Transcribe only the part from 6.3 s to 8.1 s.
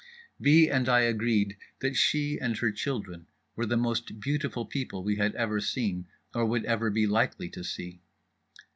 or would ever be likely to see.